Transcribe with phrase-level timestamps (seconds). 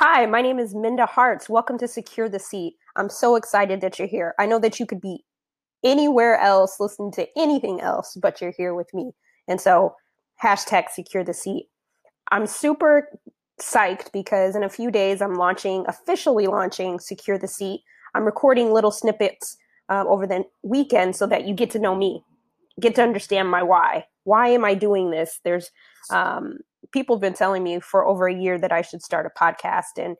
[0.00, 1.48] Hi, my name is Minda Harts.
[1.48, 2.76] Welcome to Secure the Seat.
[2.94, 4.32] I'm so excited that you're here.
[4.38, 5.24] I know that you could be
[5.82, 9.10] anywhere else listening to anything else, but you're here with me.
[9.48, 9.96] And so,
[10.40, 11.66] hashtag secure the seat.
[12.30, 13.08] I'm super
[13.60, 17.80] psyched because in a few days I'm launching, officially launching Secure the Seat.
[18.14, 19.56] I'm recording little snippets
[19.88, 22.22] uh, over the weekend so that you get to know me,
[22.80, 24.06] get to understand my why.
[24.22, 25.40] Why am I doing this?
[25.42, 25.72] There's
[26.12, 26.58] um,
[26.92, 29.98] people have been telling me for over a year that I should start a podcast.
[29.98, 30.16] And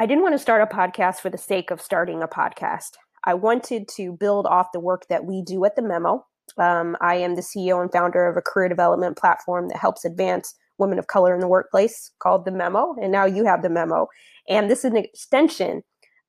[0.00, 2.90] I didn't want to start a podcast for the sake of starting a podcast.
[3.24, 6.24] I wanted to build off the work that we do at the Memo.
[6.56, 10.54] Um, I am the CEO and founder of a career development platform that helps advance
[10.78, 12.94] women of color in the workplace called the Memo.
[13.02, 14.06] And now you have the Memo.
[14.48, 15.82] And this is an extension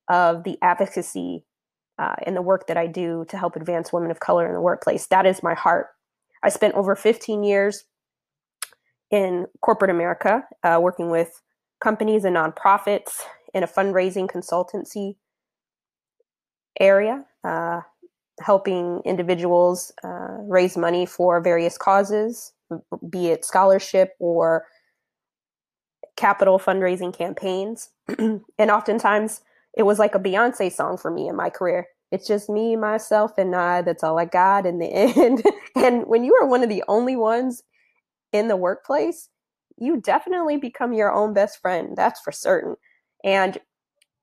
[0.10, 1.46] of the advocacy
[2.00, 4.62] uh, and the work that I do to help advance women of color in the
[4.62, 5.08] workplace.
[5.08, 5.88] That is my heart.
[6.44, 7.84] I spent over 15 years
[9.12, 11.42] in corporate America, uh, working with
[11.82, 13.22] companies and nonprofits
[13.54, 15.16] in a fundraising consultancy
[16.80, 17.82] area, uh,
[18.42, 22.54] helping individuals uh, raise money for various causes,
[23.10, 24.66] be it scholarship or
[26.16, 27.90] capital fundraising campaigns.
[28.18, 29.42] and oftentimes
[29.78, 31.88] it was like a Beyonce song for me in my career.
[32.12, 33.84] It's just me, myself, and I.
[33.84, 35.44] That's all I got in the end.
[35.76, 37.64] and when you are one of the only ones
[38.32, 39.30] in the workplace,
[39.78, 41.96] you definitely become your own best friend.
[41.96, 42.76] That's for certain.
[43.24, 43.58] And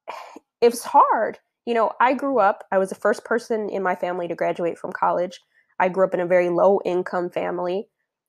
[0.61, 1.39] it's hard.
[1.65, 4.79] You know, I grew up, I was the first person in my family to graduate
[4.79, 5.41] from college.
[5.81, 7.89] I grew up in a very low income family,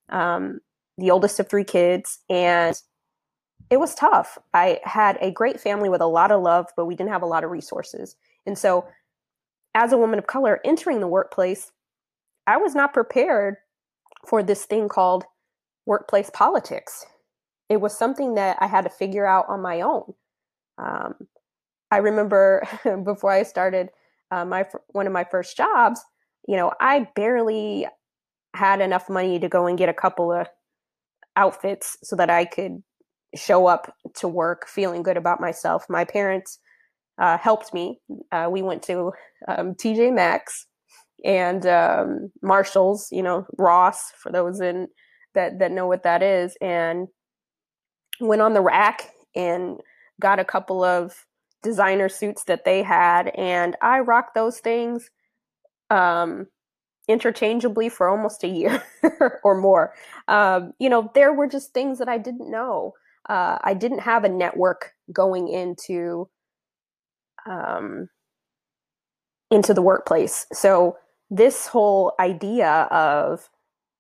[0.09, 0.59] um,
[0.98, 2.75] the oldest of three kids, and
[3.70, 4.38] it was tough.
[4.53, 7.28] I had a great family with a lot of love, but we didn't have a
[7.28, 8.16] lot of resources.
[8.45, 8.88] And so,
[9.75, 11.72] as a woman of color entering the workplace,
[12.48, 13.58] I was not prepared
[14.25, 15.25] for this thing called
[15.88, 17.05] workplace politics.
[17.69, 20.13] It was something that I had to figure out on my own.
[20.77, 21.16] Um,
[21.89, 22.67] I remember
[23.03, 23.89] before I started
[24.30, 26.02] uh, my one of my first jobs,
[26.47, 27.87] you know, I barely
[28.53, 30.48] had enough money to go and get a couple of
[31.36, 32.83] outfits so that I could
[33.36, 35.86] show up to work feeling good about myself.
[35.89, 36.59] My parents
[37.17, 37.99] uh, helped me.
[38.31, 39.11] Uh, we went to
[39.48, 40.65] um, TJ Maxx
[41.23, 44.87] and um, Marshalls, you know, Ross for those in
[45.37, 47.08] that that know what that is and
[48.20, 49.80] went on the rack and
[50.20, 51.25] got a couple of
[51.64, 55.09] designer suits that they had and I rocked those things
[55.89, 56.48] um
[57.08, 58.83] interchangeably for almost a year
[59.43, 59.93] or more.
[60.27, 62.93] Um, you know, there were just things that I didn't know.
[63.30, 66.30] Uh, I didn't have a network going into
[67.45, 68.09] um,
[69.52, 70.45] into the workplace.
[70.52, 70.98] So
[71.30, 73.49] this whole idea of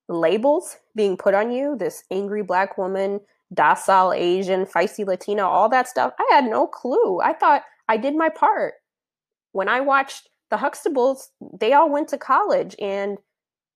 [0.09, 3.19] labels being put on you this angry black woman,
[3.53, 6.13] docile Asian, feisty Latina, all that stuff.
[6.19, 7.19] I had no clue.
[7.21, 8.75] I thought I did my part.
[9.51, 11.27] When I watched the Huxtables,
[11.59, 13.17] they all went to college and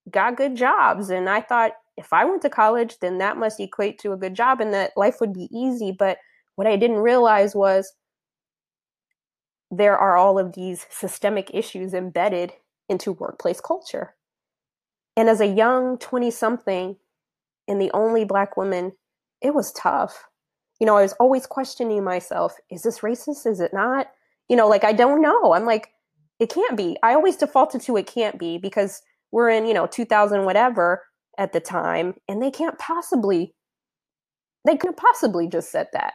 [0.10, 1.10] got good jobs.
[1.10, 4.34] And I thought if I went to college, then that must equate to a good
[4.34, 5.92] job and that life would be easy.
[5.92, 6.18] But
[6.56, 7.94] what I didn't realize was
[9.70, 12.54] there are all of these systemic issues embedded
[12.90, 14.16] into workplace culture.
[15.16, 16.96] And as a young 20 something
[17.68, 18.94] and the only black woman,
[19.42, 20.26] it was tough.
[20.80, 23.46] You know, I was always questioning myself is this racist?
[23.46, 24.08] Is it not?
[24.50, 25.54] You know, like I don't know.
[25.54, 25.90] I'm like,
[26.40, 26.98] it can't be.
[27.04, 29.02] I always defaulted to it can't be because
[29.32, 31.04] we're in, you know, 2000 whatever
[31.38, 33.54] at the time and they can't possibly
[34.66, 36.14] they couldn't possibly just said that.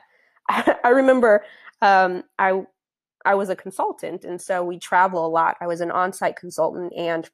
[0.48, 1.44] I, I remember
[1.82, 2.62] um, I
[3.24, 5.56] I was a consultant and so we travel a lot.
[5.60, 7.28] I was an on-site consultant and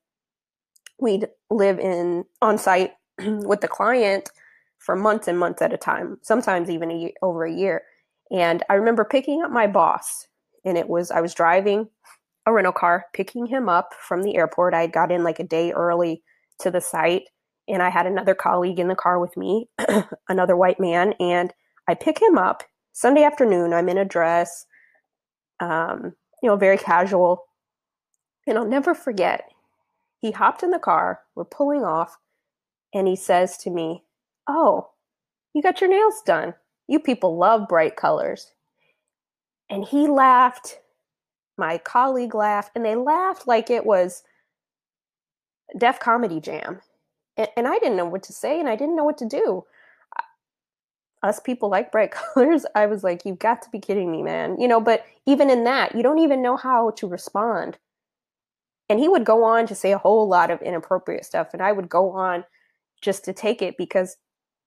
[0.98, 4.30] we'd live in on site with the client
[4.78, 7.82] for months and months at a time, sometimes even a year, over a year.
[8.30, 10.26] And I remember picking up my boss,
[10.64, 11.88] and it was I was driving
[12.46, 14.74] a rental car, picking him up from the airport.
[14.74, 16.22] I had got in like a day early
[16.60, 17.28] to the site,
[17.68, 19.68] and I had another colleague in the car with me,
[20.28, 21.52] another white man, and
[21.88, 23.72] I pick him up Sunday afternoon.
[23.72, 24.66] I'm in a dress,
[25.60, 27.44] um, you know, very casual.
[28.46, 29.51] And I'll never forget,
[30.22, 32.16] he hopped in the car, we're pulling off,
[32.94, 34.04] and he says to me,
[34.48, 34.90] Oh,
[35.52, 36.54] you got your nails done.
[36.86, 38.52] You people love bright colors.
[39.68, 40.78] And he laughed.
[41.58, 44.22] My colleague laughed, and they laughed like it was
[45.76, 46.80] Def Comedy Jam.
[47.36, 49.64] And, and I didn't know what to say, and I didn't know what to do.
[51.24, 52.64] Us people like bright colors.
[52.76, 54.60] I was like, You've got to be kidding me, man.
[54.60, 57.78] You know, but even in that, you don't even know how to respond
[58.92, 61.54] and he would go on to say a whole lot of inappropriate stuff.
[61.54, 62.44] And I would go on
[63.00, 64.18] just to take it because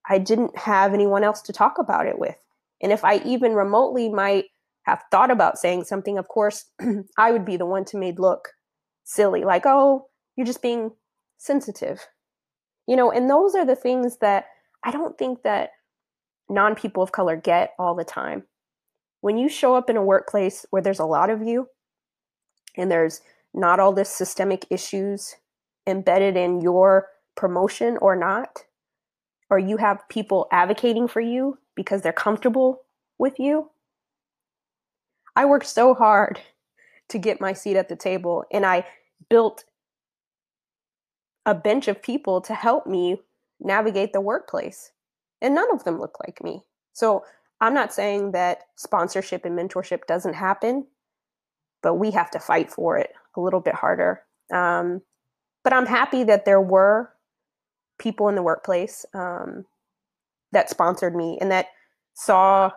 [0.10, 2.36] I didn't have anyone else to talk about it with.
[2.81, 4.45] And if I even remotely might
[4.88, 6.66] have thought about saying something, of course,
[7.19, 8.50] I would be the one to made look
[9.04, 10.89] silly, like, oh, you're just being
[11.38, 12.07] sensitive.
[12.88, 14.45] You know, and those are the things that
[14.83, 15.69] I don't think that
[16.50, 18.42] non people of color get all the time.
[19.21, 21.68] When you show up in a workplace where there's a lot of you
[22.75, 23.21] and there's
[23.56, 25.36] not all this systemic issues
[25.88, 28.66] embedded in your promotion or not,
[29.50, 32.81] or you have people advocating for you because they're comfortable
[33.18, 33.72] with you.
[35.36, 36.40] I worked so hard
[37.10, 38.86] to get my seat at the table and I
[39.30, 39.63] built
[41.46, 43.22] a bench of people to help me
[43.60, 44.92] navigate the workplace.
[45.42, 46.63] And none of them look like me.
[46.94, 47.24] So
[47.62, 50.88] I'm not saying that sponsorship and mentorship doesn't happen,
[51.85, 54.23] but we have to fight for it a little bit harder.
[54.51, 55.03] Um,
[55.63, 57.11] but I'm happy that there were
[57.99, 59.65] people in the workplace um,
[60.51, 61.67] that sponsored me and that
[62.15, 62.71] saw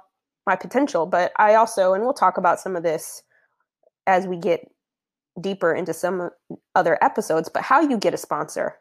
[0.46, 1.06] my potential.
[1.06, 3.22] But I also, and we'll talk about some of this
[4.06, 4.70] as we get
[5.40, 6.28] deeper into some
[6.75, 8.76] other episodes, but how you get a sponsor,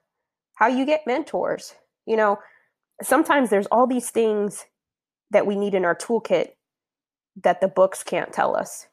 [0.55, 1.73] how you get mentors.
[2.05, 2.37] You know,
[3.01, 4.65] sometimes there's all these things
[5.31, 6.49] that we need in our toolkit
[7.41, 8.87] that the books can't tell us.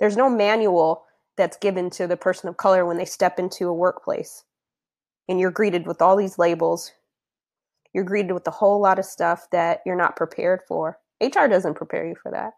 [0.00, 1.04] There's no manual
[1.36, 4.44] that's given to the person of color when they step into a workplace.
[5.28, 6.92] And you're greeted with all these labels.
[7.92, 10.98] You're greeted with a whole lot of stuff that you're not prepared for.
[11.20, 12.52] HR doesn't prepare you for that.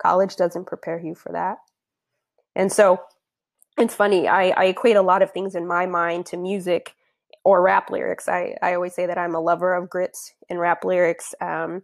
[0.00, 1.58] College doesn't prepare you for that.
[2.54, 3.00] And so
[3.78, 6.94] it's funny, I, I equate a lot of things in my mind to music
[7.44, 8.28] or rap lyrics.
[8.28, 11.34] I, I always say that I'm a lover of grits and rap lyrics.
[11.40, 11.82] Um,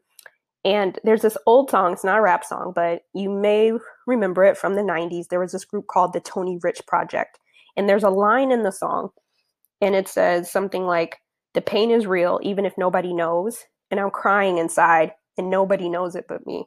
[0.65, 3.73] and there's this old song, it's not a rap song, but you may
[4.07, 5.29] remember it from the 90s.
[5.29, 7.39] There was this group called the Tony Rich Project.
[7.77, 9.11] And there's a line in the song,
[9.81, 11.19] and it says something like,
[11.55, 13.65] The pain is real, even if nobody knows.
[13.91, 16.67] And I'm crying inside, and nobody knows it but me.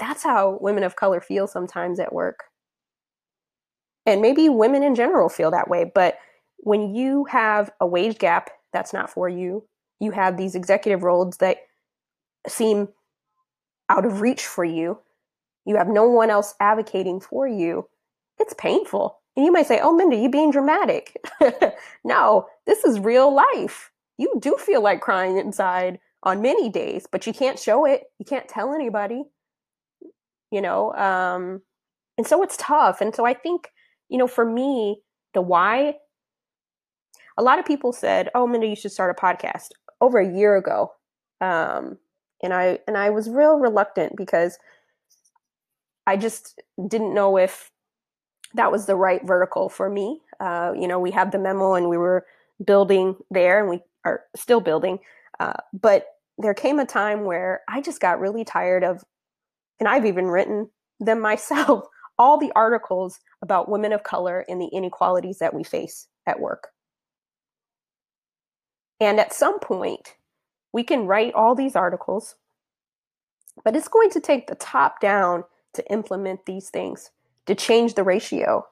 [0.00, 2.44] That's how women of color feel sometimes at work.
[4.06, 5.90] And maybe women in general feel that way.
[5.94, 6.18] But
[6.58, 9.64] when you have a wage gap that's not for you,
[10.00, 11.58] you have these executive roles that
[12.46, 12.88] seem
[13.88, 14.98] out of reach for you,
[15.66, 17.88] you have no one else advocating for you,
[18.38, 19.18] it's painful.
[19.36, 21.16] And you might say, Oh, Minda, you being dramatic.
[22.04, 23.90] no, this is real life.
[24.18, 28.04] You do feel like crying inside on many days, but you can't show it.
[28.18, 29.24] You can't tell anybody,
[30.50, 30.92] you know?
[30.94, 31.62] Um,
[32.18, 33.00] and so it's tough.
[33.00, 33.68] And so I think,
[34.08, 35.00] you know, for me,
[35.32, 35.94] the why,
[37.38, 39.68] a lot of people said, Oh, Minda, you should start a podcast
[40.00, 40.92] over a year ago.
[41.40, 41.98] Um,
[42.42, 44.58] and I and I was real reluctant because
[46.06, 47.70] I just didn't know if
[48.54, 50.20] that was the right vertical for me.
[50.40, 52.26] Uh, you know, we have the memo and we were
[52.64, 54.98] building there, and we are still building.
[55.38, 56.06] Uh, but
[56.38, 59.04] there came a time where I just got really tired of,
[59.78, 61.84] and I've even written them myself,
[62.18, 66.68] all the articles about women of color and the inequalities that we face at work.
[69.00, 70.14] And at some point,
[70.72, 72.36] we can write all these articles,
[73.64, 75.44] but it's going to take the top down
[75.74, 77.10] to implement these things,
[77.46, 78.66] to change the ratio.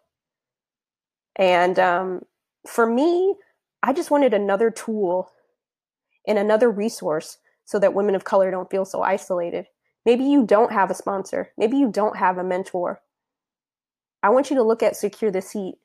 [1.36, 2.22] And um,
[2.66, 3.34] for me,
[3.82, 5.30] I just wanted another tool
[6.26, 9.66] and another resource so that women of color don't feel so isolated.
[10.04, 13.00] Maybe you don't have a sponsor, maybe you don't have a mentor.
[14.22, 15.76] I want you to look at Secure the Seat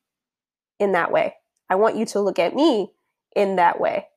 [0.80, 1.36] in that way.
[1.70, 2.92] I want you to look at me
[3.36, 4.08] in that way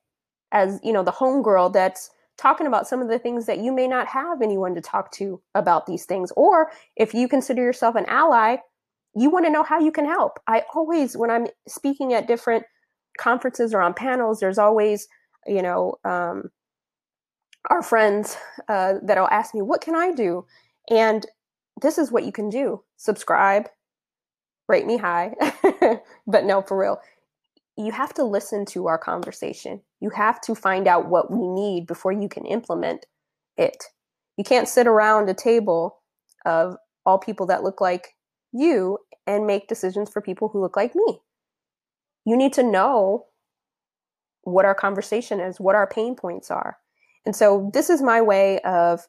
[0.57, 3.87] as you know the homegirl that's talking about some of the things that you may
[3.87, 6.31] not have anyone to talk to about these things.
[6.35, 8.57] Or if you consider yourself an ally
[9.15, 10.39] you want to know how you can help.
[10.47, 12.65] I always when i'm speaking at different
[13.17, 15.07] conferences or on panels there's always
[15.47, 16.51] you know um,
[17.69, 18.37] our friends
[18.69, 20.45] uh, that'll ask me what can i do?
[20.89, 21.25] And
[21.81, 22.83] this is what you can do.
[22.97, 23.67] Subscribe
[24.67, 25.33] rate me high
[26.27, 26.99] but no for real
[27.77, 29.81] you have to listen to our conversation.
[29.99, 33.05] You have to find out what we need before you can implement
[33.55, 33.83] it.
[34.35, 35.99] You can't sit around a table
[36.45, 38.15] of all people that look like
[38.51, 41.19] you and make decisions for people who look like me.
[42.25, 43.25] You need to know
[44.41, 46.77] what our conversation is, what our pain points are.
[47.25, 49.01] And so, this is my way of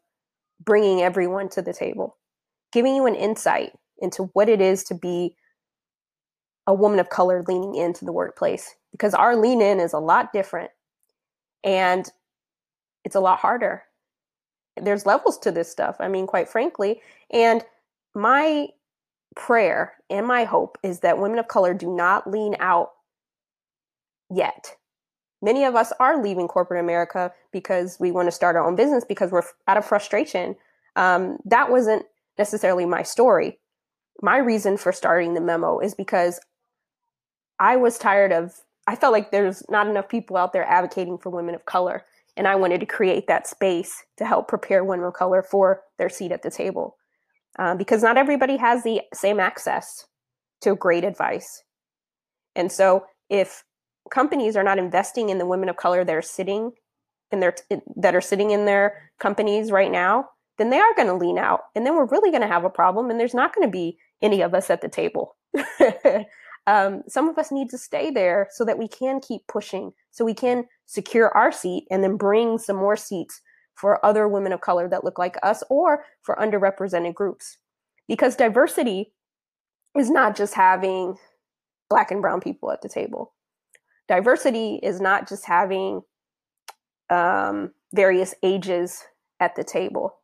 [0.61, 2.17] bringing everyone to the table,
[2.73, 5.37] giving you an insight into what it is to be
[6.69, 10.33] a woman of color leaning into the workplace because our lean in is a lot
[10.33, 10.71] different
[11.65, 12.13] and
[13.05, 13.83] it's a lot harder.
[14.81, 17.01] There's levels to this stuff, I mean, quite frankly.
[17.33, 17.65] And
[18.15, 18.69] my
[19.35, 22.91] prayer and my hope is that women of color do not lean out
[24.31, 24.77] yet.
[25.41, 29.05] Many of us are leaving corporate America because we want to start our own business
[29.09, 30.57] because we're out of frustration
[30.97, 32.05] Um, that wasn't
[32.39, 33.59] necessarily my story.
[34.21, 36.41] My reason for starting the memo is because
[37.59, 38.55] I was tired of,
[38.87, 42.05] I felt like there's not enough people out there advocating for women of color.
[42.37, 46.09] And I wanted to create that space to help prepare women of color for their
[46.09, 46.97] seat at the table.
[47.59, 50.07] Uh, because not everybody has the same access
[50.61, 51.65] to great advice.
[52.55, 53.65] And so if
[54.11, 56.73] companies are not investing in the women of color that are sitting
[57.31, 57.55] in their
[57.97, 61.61] that are sitting in their companies right now, then they are going to lean out,
[61.75, 63.99] and then we're really going to have a problem, and there's not going to be
[64.23, 65.37] any of us at the table.
[66.67, 70.25] um, some of us need to stay there so that we can keep pushing, so
[70.25, 73.41] we can secure our seat, and then bring some more seats
[73.75, 77.59] for other women of color that look like us, or for underrepresented groups,
[78.07, 79.13] because diversity
[79.97, 81.17] is not just having
[81.89, 83.33] black and brown people at the table
[84.09, 86.03] diversity is not just having
[87.11, 89.05] um, various ages
[89.39, 90.17] at the table.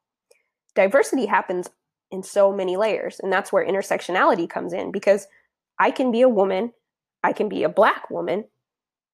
[0.75, 1.69] Diversity happens
[2.11, 5.29] in so many layers, and that's where intersectionality comes in because
[5.79, 6.73] I can be a woman,
[7.23, 8.45] I can be a black woman,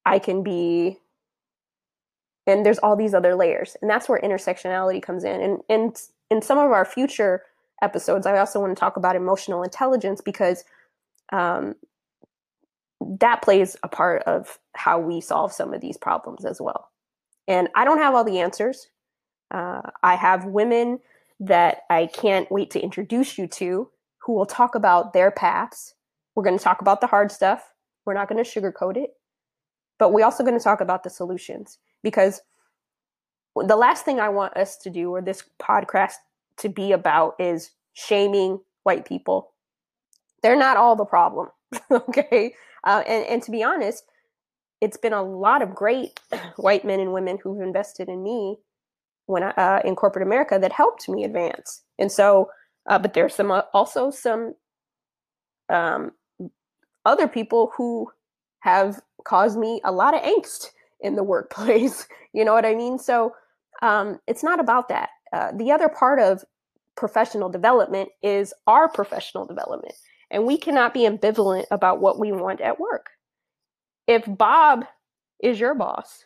[0.05, 0.99] I can be
[2.47, 6.01] and there's all these other layers and that's where intersectionality comes in and and
[6.31, 7.43] in some of our future
[7.83, 10.63] episodes i also want to talk about emotional intelligence because
[11.31, 11.75] um,
[13.19, 16.89] that plays a part of how we solve some of these problems as well.
[17.47, 18.87] And I don't have all the answers.
[19.49, 20.99] Uh, I have women
[21.39, 23.89] that I can't wait to introduce you to
[24.19, 25.95] who will talk about their paths.
[26.35, 27.73] We're going to talk about the hard stuff.
[28.05, 29.11] We're not going to sugarcoat it,
[29.99, 32.41] but we're also going to talk about the solutions because
[33.55, 36.15] the last thing I want us to do or this podcast
[36.57, 39.53] to be about is shaming white people.
[40.41, 41.49] They're not all the problem.
[41.91, 42.55] okay.
[42.83, 44.03] Uh, and, and to be honest,
[44.79, 46.19] it's been a lot of great
[46.57, 48.57] white men and women who've invested in me
[49.27, 51.83] when I, uh, in corporate America that helped me advance.
[51.99, 52.49] And so,
[52.89, 54.55] uh, but there's some uh, also some
[55.69, 56.11] um,
[57.05, 58.11] other people who
[58.59, 60.67] have caused me a lot of angst
[60.99, 62.07] in the workplace.
[62.33, 62.99] you know what I mean?
[62.99, 63.33] So
[63.81, 65.09] um, it's not about that.
[65.33, 66.43] Uh, the other part of
[66.95, 69.95] professional development is our professional development.
[70.29, 73.07] And we cannot be ambivalent about what we want at work.
[74.07, 74.85] If Bob
[75.41, 76.23] is your boss,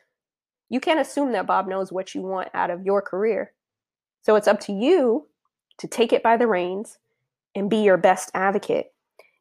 [0.70, 3.53] you can't assume that Bob knows what you want out of your career.
[4.22, 5.27] So it's up to you
[5.77, 6.98] to take it by the reins
[7.55, 8.88] and be your best advocate.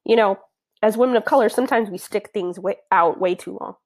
[0.05, 0.39] You know,
[0.85, 3.77] as women of color, sometimes we stick things way, out way too long.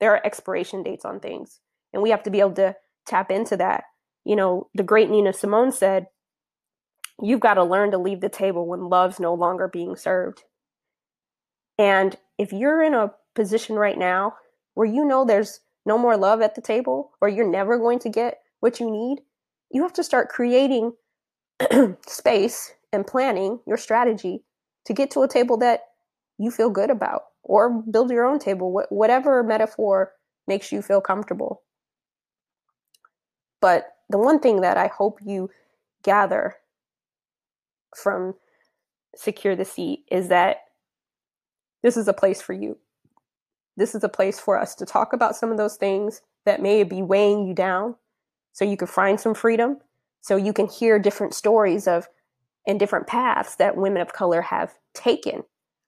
[0.00, 1.60] There are expiration dates on things,
[1.92, 2.74] and we have to be able to
[3.06, 3.84] tap into that.
[4.24, 6.08] You know, the great Nina Simone said,
[7.22, 10.42] you've got to learn to leave the table when love's no longer being served.
[11.78, 14.34] And if you're in a position right now
[14.74, 18.08] where you know there's no more love at the table or you're never going to
[18.08, 19.20] get what you need,
[19.70, 20.94] you have to start creating
[22.08, 24.42] space and planning your strategy
[24.86, 25.82] to get to a table that
[26.38, 30.12] you feel good about or build your own table, whatever metaphor
[30.46, 31.62] makes you feel comfortable.
[33.60, 35.50] But the one thing that I hope you
[36.02, 36.56] gather
[37.96, 38.34] from
[39.16, 40.58] Secure the Seat is that
[41.82, 42.78] this is a place for you.
[43.76, 46.82] This is a place for us to talk about some of those things that may
[46.84, 47.96] be weighing you down
[48.52, 49.78] so you can find some freedom,
[50.20, 52.08] so you can hear different stories of
[52.66, 55.44] and different paths that women of color have taken.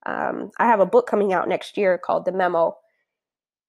[0.06, 2.76] Um, I have a book coming out next year called The Memo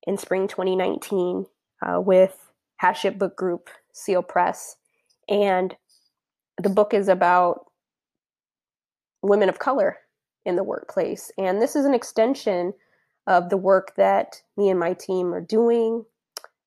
[0.08, 1.46] in spring 2019
[1.82, 4.76] uh, with Hachette Book Group, Seal Press.
[5.30, 5.76] And
[6.62, 7.66] the book is about
[9.22, 9.98] women of color
[10.46, 11.32] in the workplace.
[11.38, 12.74] And this is an extension
[13.28, 16.06] of the work that me and my team are doing,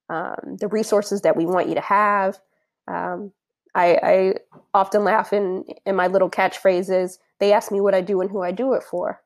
[0.09, 2.39] um, the resources that we want you to have.
[2.87, 3.31] Um,
[3.73, 4.33] I, I,
[4.73, 7.17] often laugh in, in my little catchphrases.
[7.39, 9.21] They ask me what I do and who I do it for.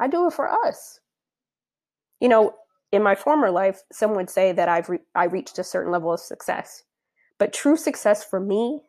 [0.00, 0.98] I do it for us.
[2.20, 2.54] You know,
[2.90, 6.12] in my former life, some would say that I've re- I reached a certain level
[6.12, 6.82] of success.
[7.38, 8.82] But true success for me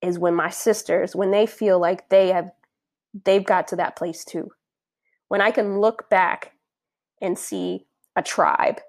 [0.00, 2.50] is when my sisters, when they feel like they have
[3.24, 4.50] they've got to that place too.
[5.28, 6.52] When I can look back
[7.20, 8.80] and see a tribe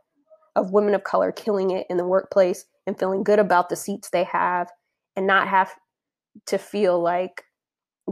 [0.55, 4.09] of women of color killing it in the workplace and feeling good about the seats
[4.09, 4.71] they have
[5.15, 5.73] and not have
[6.45, 7.43] to feel like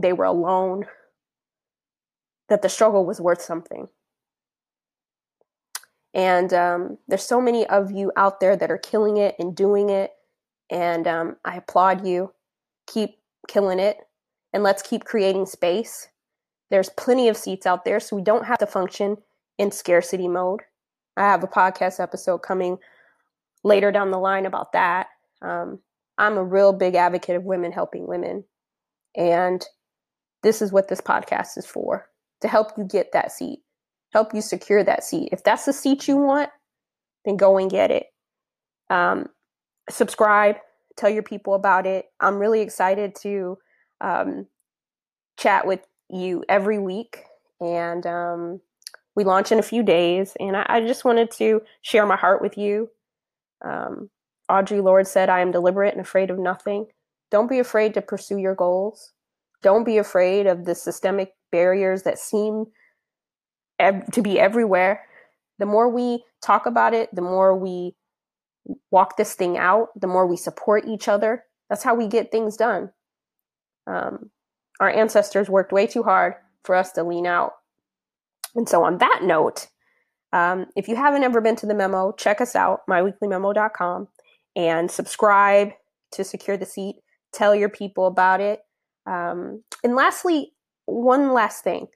[0.00, 0.86] they were alone,
[2.50, 3.88] that the struggle was worth something.
[6.12, 9.88] And um, there's so many of you out there that are killing it and doing
[9.88, 10.10] it.
[10.68, 12.32] And um, I applaud you.
[12.88, 13.98] Keep killing it
[14.52, 16.08] and let's keep creating space.
[16.70, 19.16] There's plenty of seats out there, so we don't have to function
[19.58, 20.60] in scarcity mode.
[21.16, 22.78] I have a podcast episode coming
[23.62, 25.08] later down the line about that.
[25.42, 25.78] Um,
[26.18, 28.44] I'm a real big advocate of women helping women.
[29.16, 29.64] And
[30.42, 33.60] this is what this podcast is for to help you get that seat,
[34.12, 35.30] help you secure that seat.
[35.32, 36.50] If that's the seat you want,
[37.24, 38.06] then go and get it.
[38.88, 39.28] Um,
[39.88, 40.56] subscribe,
[40.96, 42.06] tell your people about it.
[42.20, 43.58] I'm really excited to
[44.00, 44.46] um,
[45.38, 47.24] chat with you every week.
[47.60, 48.60] And um,
[49.14, 50.36] we launch in a few days.
[50.40, 52.90] And I, I, just wanted to share my heart with you.
[53.62, 54.10] Um,
[54.50, 56.86] Audre Lorde said, I am deliberate and afraid of nothing.
[57.30, 59.12] Don't be afraid to pursue your goals.
[59.62, 62.66] Don't be afraid of the systemic barriers that seem
[63.78, 65.04] ev- to be everywhere.
[65.58, 67.94] The more we talk about it, the more we
[68.90, 71.44] walk this thing out, the more we support each other.
[71.68, 72.90] That's how we get things done.
[73.86, 74.30] Um,
[74.80, 77.52] our ancestors worked way too hard for us to lean out.
[78.54, 79.68] And so, on that note,
[80.32, 84.08] um, if you haven't ever been to the memo, check us out, myweeklymemo.com,
[84.56, 85.70] and subscribe
[86.12, 86.96] to Secure the Seat.
[87.32, 88.60] Tell your people about it.
[89.06, 90.52] Um, and lastly,
[90.86, 91.88] one last thing.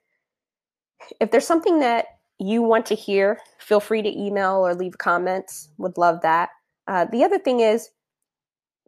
[1.21, 2.07] If there's something that
[2.39, 5.69] you want to hear, feel free to email or leave comments.
[5.79, 6.51] Would love that.
[6.87, 7.91] Uh, the other thing is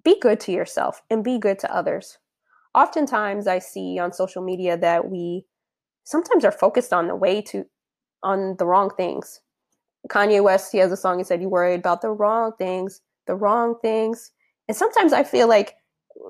[0.05, 2.19] be good to yourself and be good to others.
[2.75, 5.47] Oftentimes, I see on social media that we
[6.05, 7.65] sometimes are focused on the way to
[8.23, 9.41] on the wrong things.
[10.09, 11.19] Kanye West, he has a song.
[11.19, 14.31] He said, "You worried about the wrong things, the wrong things."
[14.69, 15.77] And sometimes I feel like,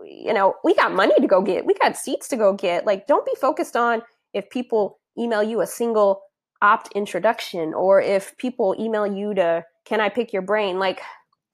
[0.05, 2.87] you know, we got money to go get, we got seats to go get.
[2.87, 4.03] Like, don't be focused on
[4.35, 6.23] if people email you a single
[6.63, 10.79] opt introduction or if people email you to can i pick your brain?
[10.79, 11.01] Like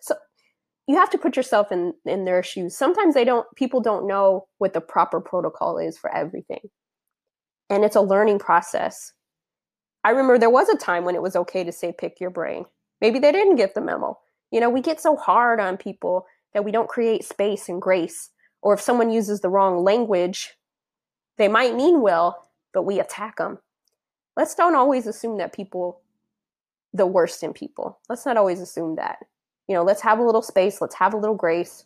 [0.01, 0.15] so
[0.87, 2.77] you have to put yourself in in their shoes.
[2.77, 6.71] Sometimes they don't people don't know what the proper protocol is for everything.
[7.71, 9.13] And it's a learning process.
[10.05, 12.65] I remember there was a time when it was okay to say pick your brain.
[13.01, 14.19] Maybe they didn't get the memo.
[14.51, 18.31] You know we get so hard on people that we don't create space and grace
[18.61, 20.55] or if someone uses the wrong language
[21.39, 23.59] they might mean well but we attack them
[24.37, 26.03] let's don't always assume that people
[26.93, 27.99] the worst in people.
[28.09, 29.19] Let's not always assume that.
[29.69, 31.85] You know, let's have a little space, let's have a little grace.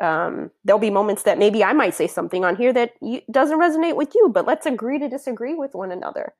[0.00, 3.60] Um, there'll be moments that maybe I might say something on here that you, doesn't
[3.60, 6.34] resonate with you, but let's agree to disagree with one another.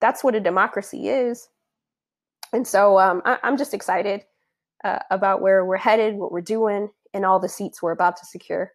[0.00, 1.48] That's what a democracy is.
[2.52, 4.24] And so um, I, am just excited
[4.84, 8.26] uh, about where we're headed, what we're doing, and all the seats we're about to
[8.26, 8.72] secure.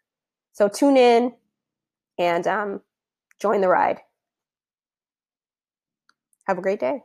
[0.54, 1.34] So tune in
[2.18, 2.82] and um,
[3.40, 4.00] join the ride.
[6.48, 7.04] Have a great day.